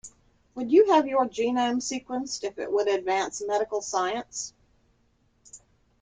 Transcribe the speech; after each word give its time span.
Would 0.55 0.71
you 0.71 0.93
have 0.93 1.05
your 1.05 1.27
genome 1.27 1.75
sequenced 1.79 2.43
if 2.43 2.57
it 2.57 2.71
would 2.71 2.87
advance 2.87 3.39
medical 3.45 3.81
science? 3.83 4.51